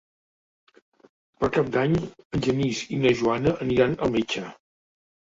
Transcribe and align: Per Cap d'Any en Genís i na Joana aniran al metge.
Per 1.41 1.49
Cap 1.57 1.67
d'Any 1.75 1.93
en 2.05 2.41
Genís 2.47 2.79
i 2.97 2.99
na 3.01 3.11
Joana 3.19 3.53
aniran 3.67 3.93
al 4.07 4.15
metge. 4.17 4.43